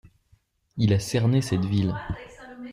[0.77, 1.93] Il a cerné cette ville.